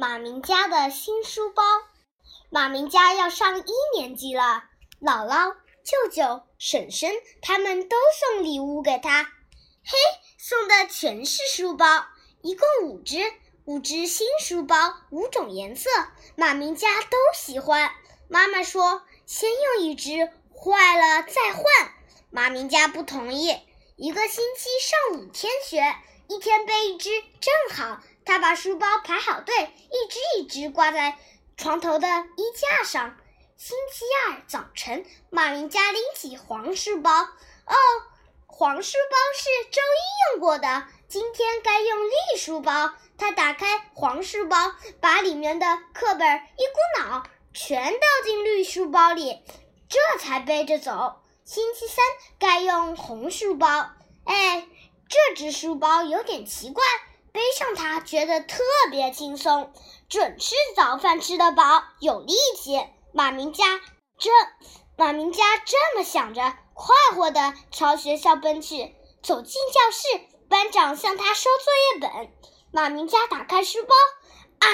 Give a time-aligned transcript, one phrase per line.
[0.00, 1.64] 马明家的新书包。
[2.50, 4.62] 马明家要上一年级了，
[5.02, 7.12] 姥姥、舅舅、婶婶
[7.42, 9.24] 他们都送礼物给他。
[9.24, 9.98] 嘿，
[10.38, 12.06] 送的全是书包，
[12.42, 13.18] 一共五只，
[13.64, 15.90] 五只新书包，五种颜色，
[16.36, 17.90] 马明家都喜欢。
[18.28, 21.64] 妈妈说：“先用一只，坏了再换。”
[22.30, 23.58] 马明家不同意。
[23.96, 25.96] 一个星期上五天学，
[26.28, 27.10] 一天背一只
[27.40, 28.00] 正好。
[28.28, 31.16] 他把书包排好队，一只一只挂在
[31.56, 33.16] 床头的衣架上。
[33.56, 37.10] 星期二早晨，马明家拎起黄书包。
[37.10, 37.74] 哦，
[38.46, 42.92] 黄书包是周一用过的，今天该用绿书包。
[43.16, 47.22] 他打开黄书包，把里面的课本一股脑
[47.54, 49.42] 全倒进绿书包里，
[49.88, 51.22] 这才背着走。
[51.46, 52.04] 星期三
[52.38, 53.88] 该用红书包，
[54.26, 54.68] 哎，
[55.08, 56.84] 这只书包有点奇怪，
[57.32, 59.72] 背上它觉得特别轻松，
[60.08, 62.86] 准吃早饭吃得饱，有力气。
[63.12, 63.80] 马明家
[64.18, 64.30] 这
[64.96, 68.94] 马明家这么想着，快活地朝学校奔去。
[69.22, 72.32] 走进教室，班长向他收作业本。
[72.72, 73.94] 马明家打开书包，
[74.58, 74.70] 啊，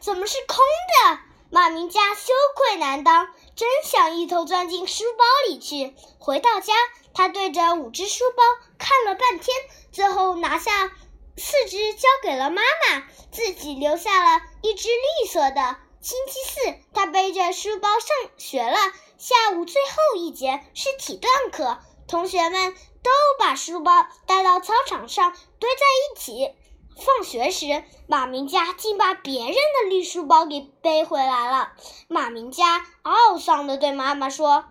[0.00, 1.18] 怎么是空的？
[1.50, 3.28] 马明家羞愧难当。
[3.54, 5.94] 真想一头钻进书包里去。
[6.18, 6.74] 回到家，
[7.12, 8.42] 他对着五只书包
[8.78, 9.56] 看了半天，
[9.92, 10.90] 最后拿下
[11.36, 15.76] 四只交给了妈妈，自己留下了一只绿色的。
[16.00, 18.76] 星期四，他背着书包上学了。
[19.16, 26.54] 下午最后一节是体锻课，同学们都把书包带到操场上堆在一起。
[26.96, 31.72] 放学时，马明家竟把别人的绿书包给背回来了。
[32.06, 34.66] 马明家懊丧地对妈妈说：“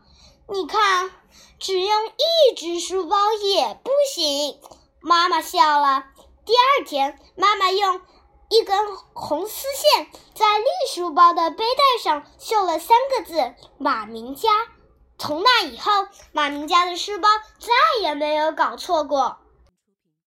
[0.48, 1.12] 你看，
[1.60, 4.62] 只用一只书包也不行。”
[5.02, 6.06] 妈妈笑了。
[6.46, 8.02] 第二天，妈妈用
[8.50, 14.50] 一根红丝线在绿书包的背带上绣了三个字“马明家”。
[15.18, 15.92] 从那以后，
[16.34, 19.38] 马明家的书包再也没有搞错过。